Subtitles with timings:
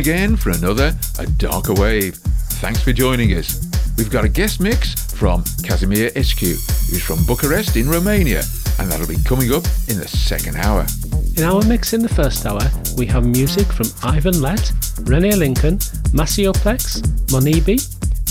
[0.00, 2.14] Again for another A Darker Wave.
[2.64, 3.68] Thanks for joining us.
[3.98, 8.42] We've got a guest mix from Kazzymirescu, who's from Bucharest in Romania,
[8.78, 10.86] and that'll be coming up in the second hour.
[11.36, 12.62] In our mix in the first hour,
[12.96, 15.78] we have music from Ivan Lett, Renee Lincoln,
[16.14, 17.76] Maceo Plex, Monibi,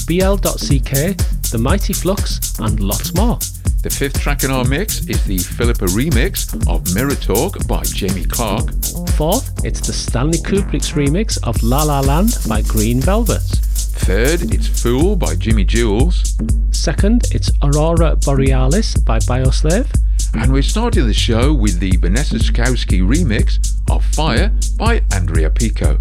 [0.08, 1.18] BL.CK,
[1.52, 3.38] The Mighty Flux, and lots more.
[3.84, 8.26] The fifth track in our mix is the Philippa remix of Mirror Talk by Jamie
[8.26, 8.72] Clarke.
[9.20, 13.42] Fourth, it's the Stanley Kubrix remix of La La Land by Green Velvet.
[13.42, 16.38] Third, it's Fool by Jimi Jules.
[16.72, 19.94] Second, it's Aurora Borealis by Bioslave.
[20.36, 23.60] And we're starting the show with the Vanessa Sukowski remix
[23.92, 26.00] of Fire by Andrea Piko.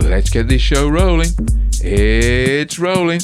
[0.00, 1.30] Let's get this show rolling.
[1.82, 3.20] It's rolling.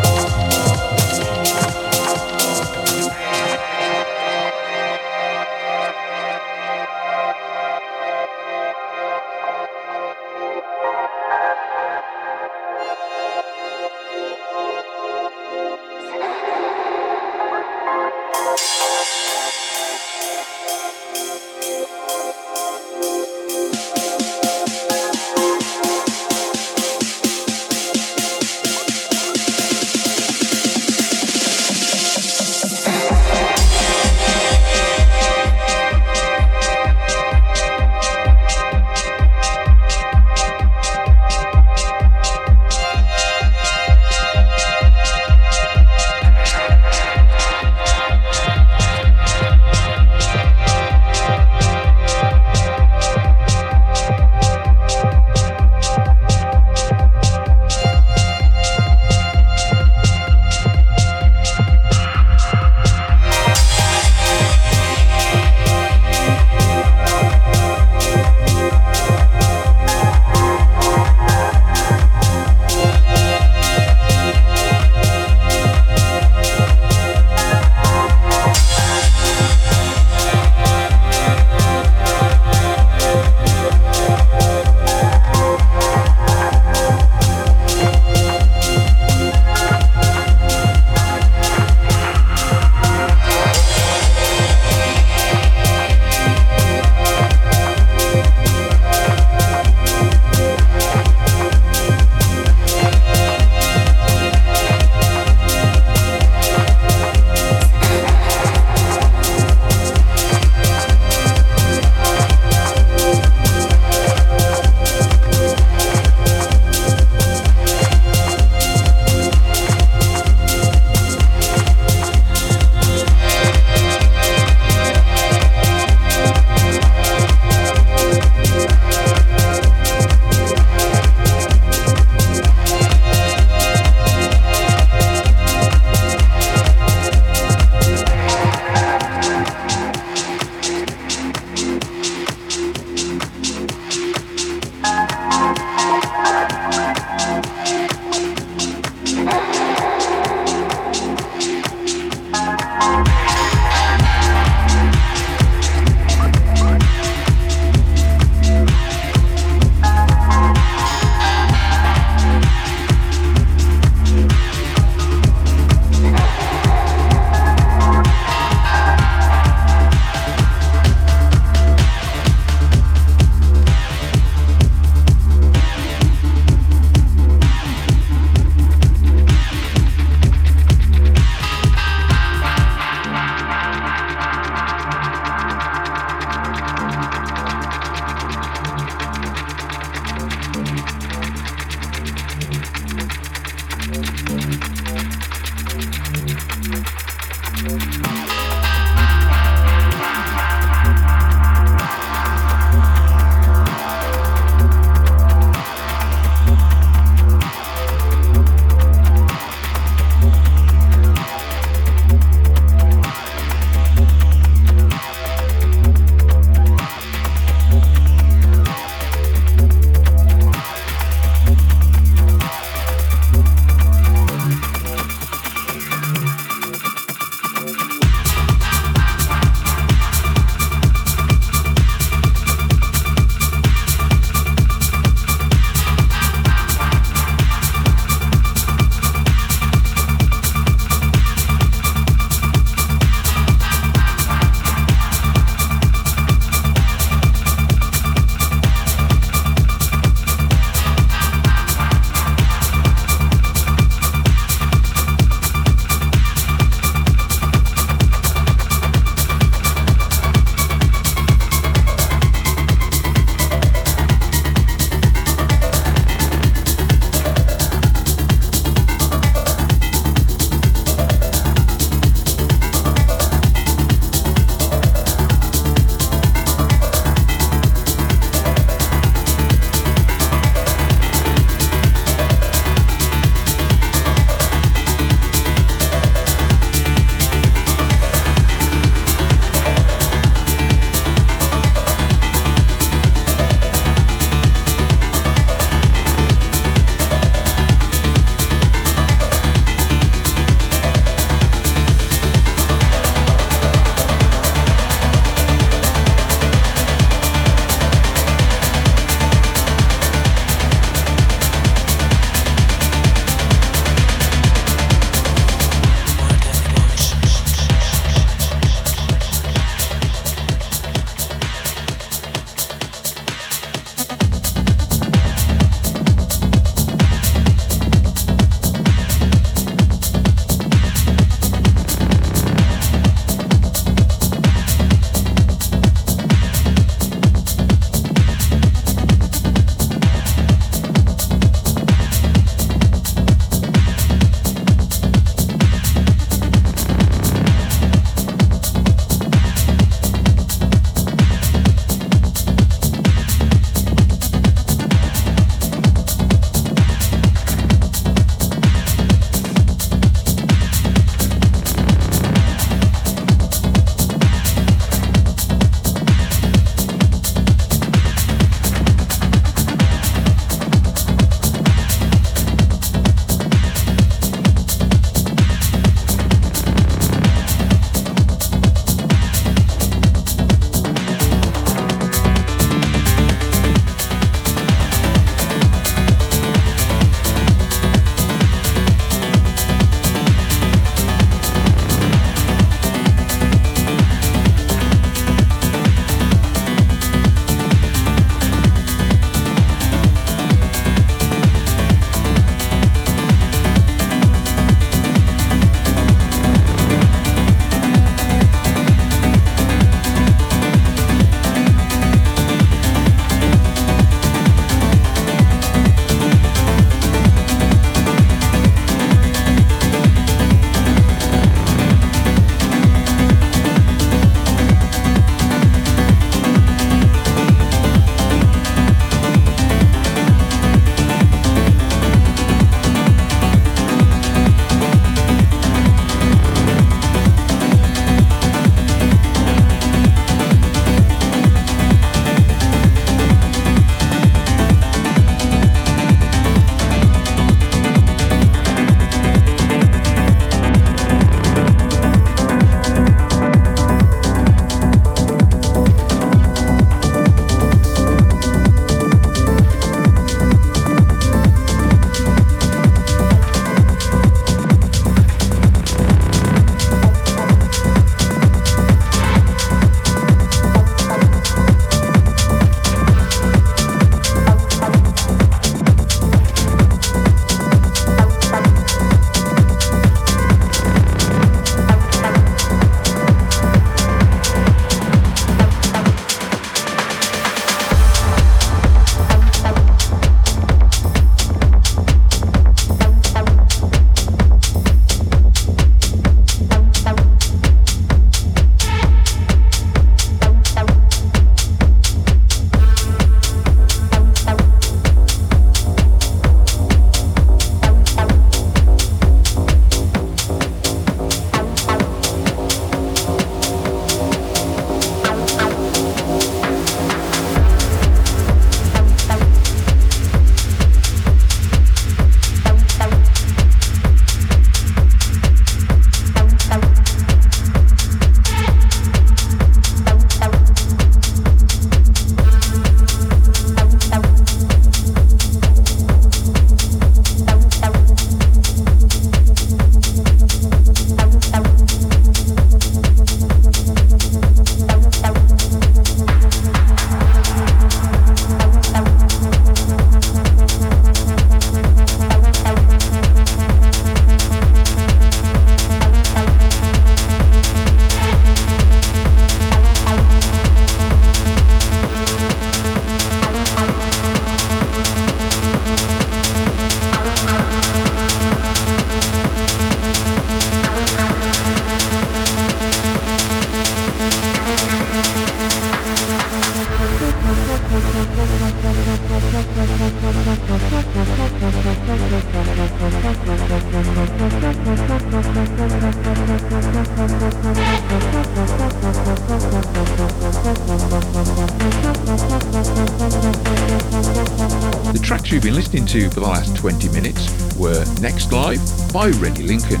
[596.18, 597.46] To for the last 20 minutes
[597.78, 600.00] were Next Life by Renee Lincoln,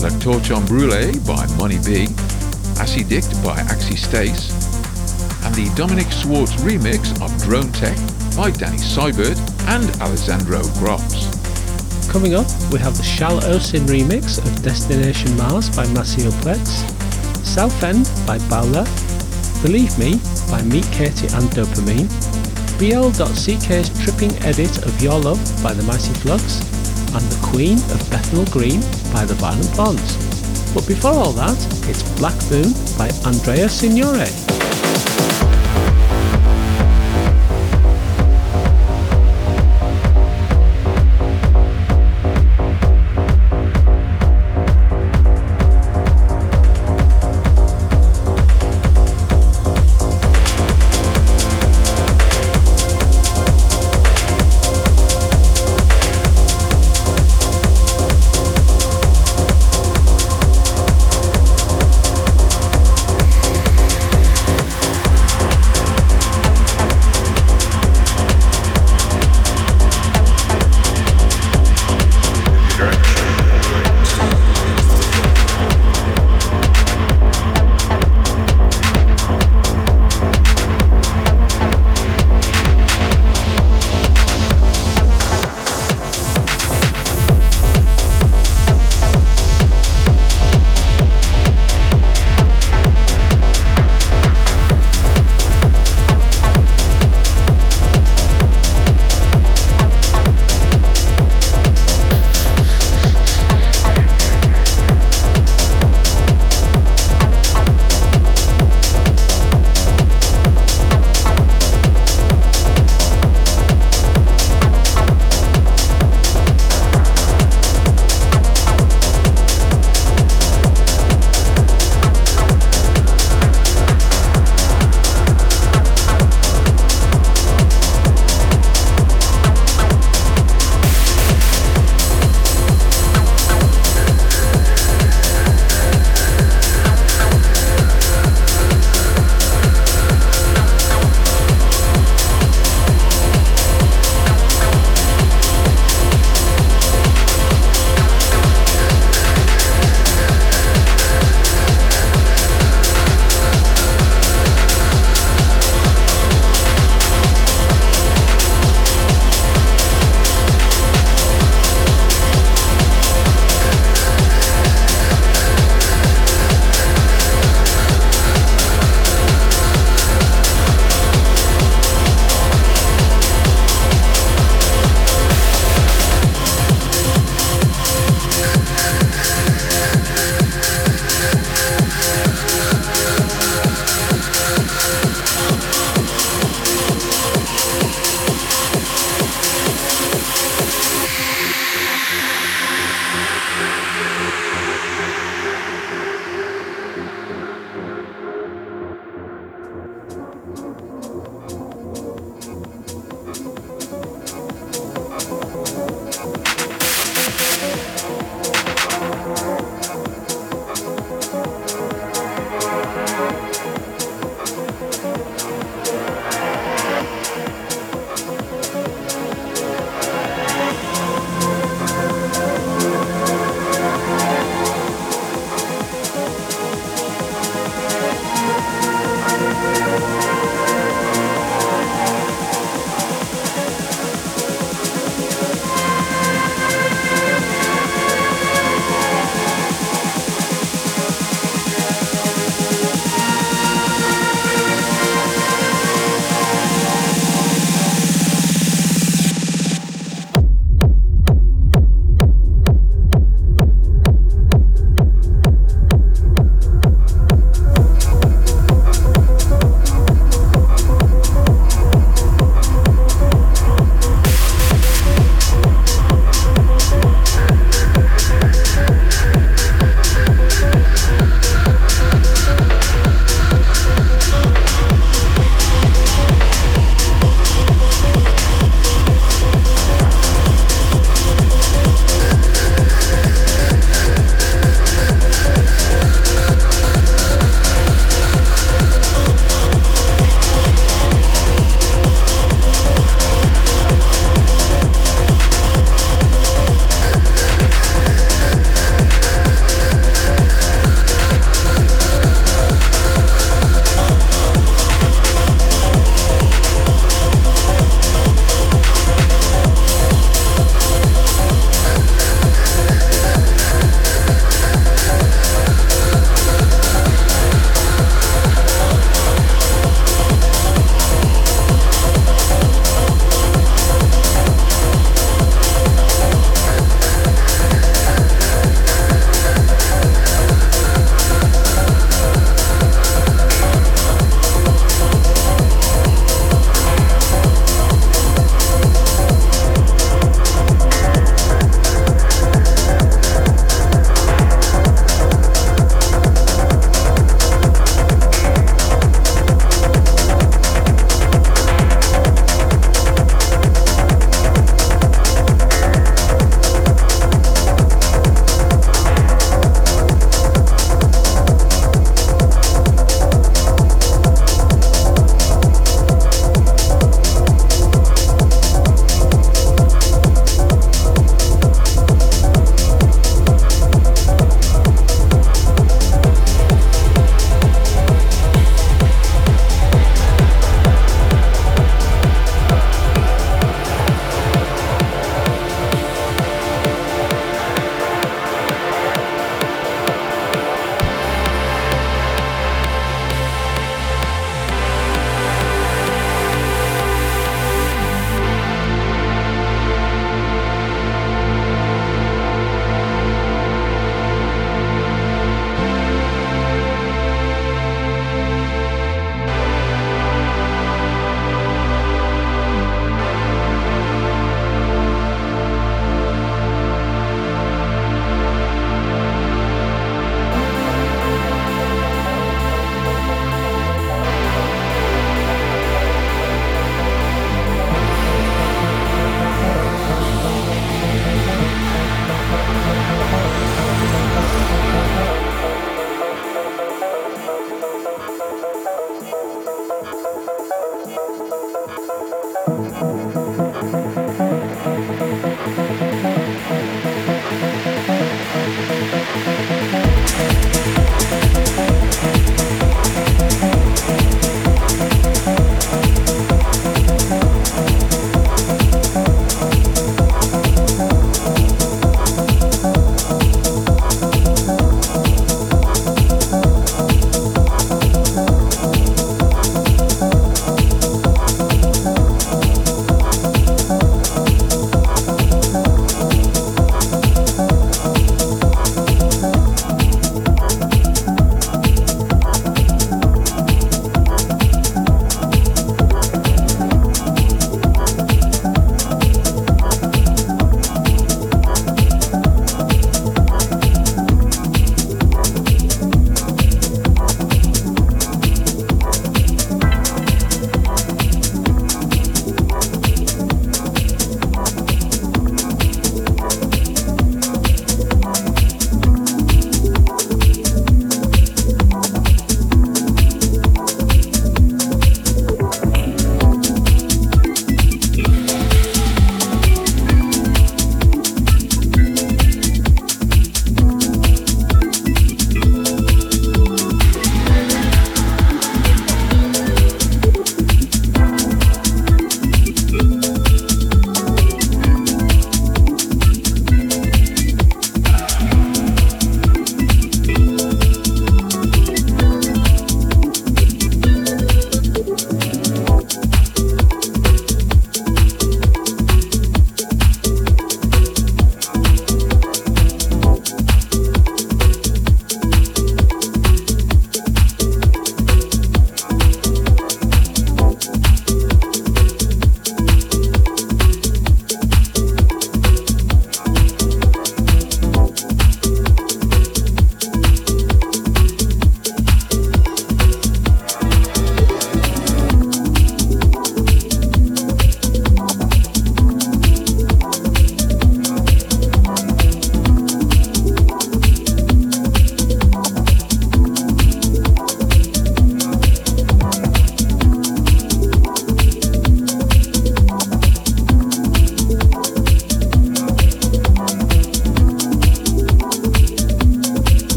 [0.00, 2.08] La Torchon Brûlée by Monibi,
[2.80, 4.48] Acidict by Axi Stace,
[5.44, 7.94] and the Dominic Swartz remix of Drone Tech
[8.38, 9.36] by Danny Seibert
[9.68, 11.28] and Alessandro Grops.
[12.10, 16.88] Coming up, we have the Shall Ocin remix of Destination Mars by Maceo Plex,
[17.44, 18.86] South End by Bowler,
[19.60, 20.16] Believe Me
[20.50, 22.08] by Meet Katie and Dopamine,
[22.78, 26.58] BL.CK's tripping edit of Your Love by the Mighty Flux,
[27.14, 28.80] and The Queen of Bethnal Green
[29.12, 30.16] by the Violent Blondes.
[30.74, 31.58] But before all that,
[31.88, 34.63] it's Black Moon by Andrea Signore.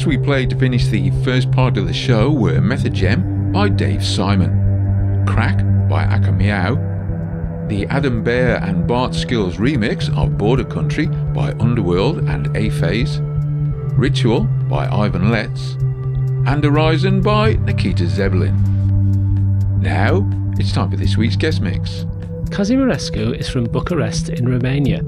[0.00, 3.68] Tracks we played to finish the first part of the show were Method Gem by
[3.68, 5.58] Dave Simon, Crack
[5.90, 12.20] by Aka Meow, the Adam Beyer and Bart Skils remix of Border Country by Underworld
[12.30, 13.20] and A Phase,
[13.92, 15.72] Ritual by Ivan Letts,
[16.48, 18.56] and Horizon by Nikita Zabelin.
[19.82, 20.26] Now,
[20.58, 22.06] it's time for this week's guest mix.
[22.46, 25.00] Kazzymirescu is from Bucharest in Romania,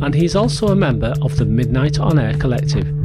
[0.00, 2.99] and he's also a member of the Midnight On Air collective.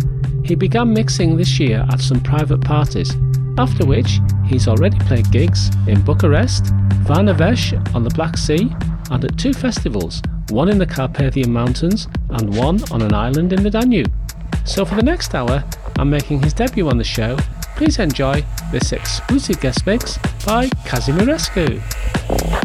[0.46, 3.18] He began mixing this year at some private parties,
[3.58, 6.66] after which he's already played gigs in Bucharest,
[7.06, 8.72] Vama Veche on the Black Sea,
[9.10, 13.64] and at two festivals, one in the Carpathian Mountains and one on an island in
[13.64, 14.14] the Danube.
[14.66, 15.64] So for the next hour,
[15.98, 17.38] I'm making his debut on the show.
[17.76, 22.65] Please enjoy this exclusive guest mix by Kazzymirescu.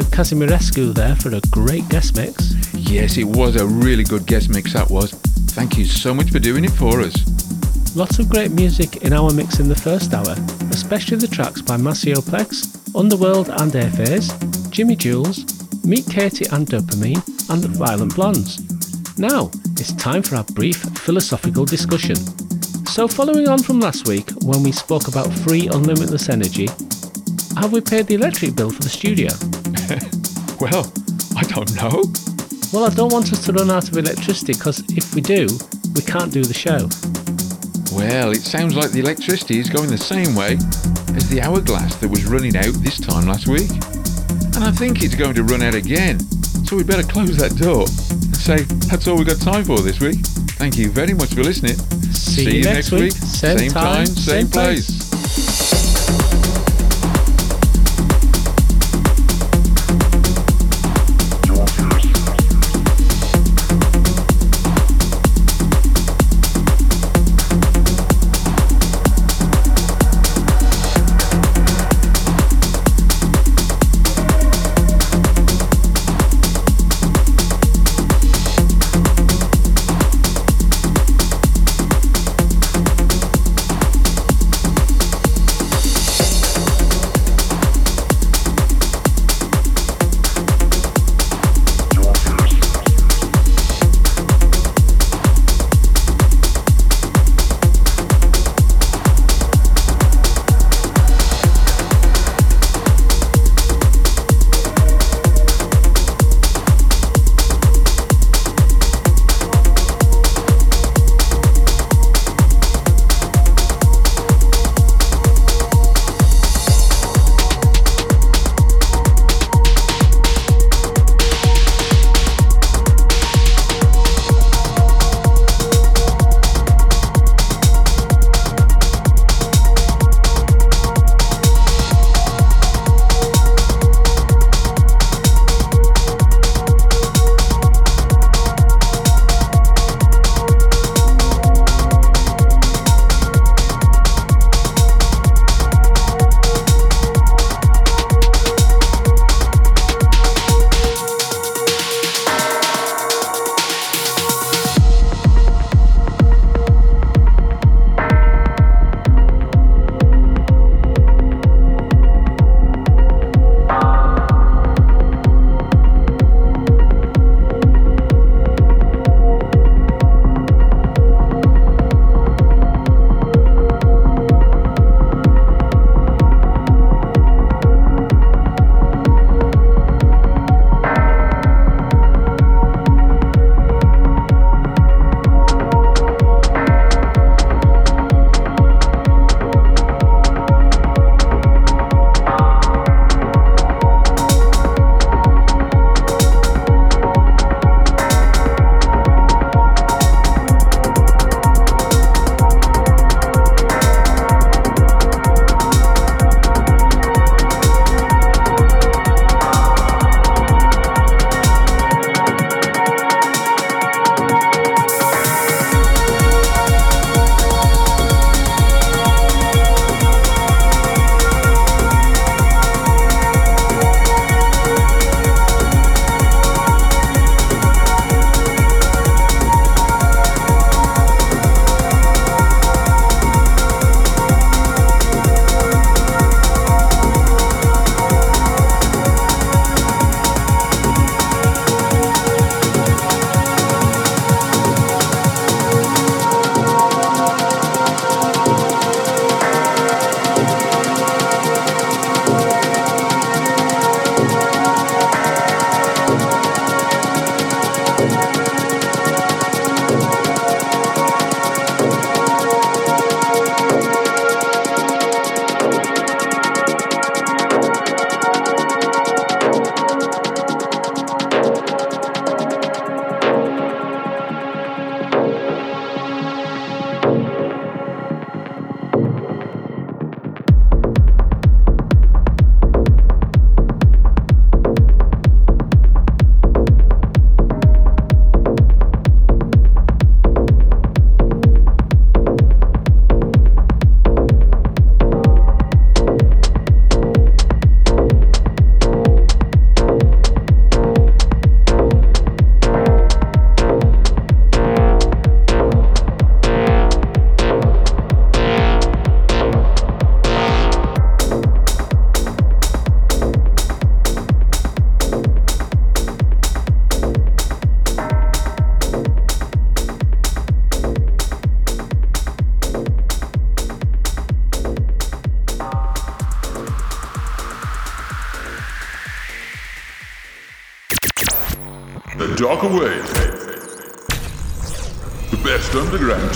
[0.00, 2.54] To Kazzymirescu there for a great guest mix.
[2.72, 5.12] Yes, it was a really good guest mix, that was.
[5.52, 7.14] Thank you so much for doing it for us.
[7.94, 10.34] Lots of great music in our mix in the first hour,
[10.70, 14.32] especially the tracks by Maceo Plex, Underworld and Airphase,
[14.72, 15.44] Jimi Jules,
[15.84, 17.20] Meet Katie and Dopamine,
[17.50, 18.58] and the Violent Blondes.
[19.18, 22.16] Now, it's time for our brief philosophical discussion.
[22.86, 26.68] So, following on from last week when we spoke about free unlimitless energy,
[27.60, 29.28] have we paid the electric bill for the studio?
[30.60, 30.92] Well,
[31.36, 32.04] I don't know.
[32.70, 35.48] Well, I don't want us to run out of electricity because if we do,
[35.94, 36.86] we can't do the show.
[37.96, 40.58] Well, it sounds like the electricity is going the same way
[41.16, 43.70] as the hourglass that was running out this time last week.
[44.54, 46.20] And I think it's going to run out again.
[46.66, 49.98] So we better close that door and say that's all we've got time for this
[49.98, 50.20] week.
[50.60, 51.76] Thank you very much for listening.
[52.12, 53.12] See you next week.
[53.12, 54.86] Same time, same place.
[54.86, 54.99] The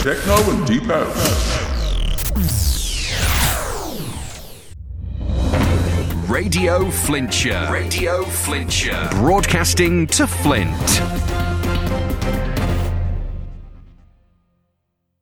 [0.04, 1.64] techno and deep house.
[6.28, 7.72] Radio Flintshire.
[7.72, 9.08] Radio Flintshire.
[9.12, 11.23] Broadcasting to Flint.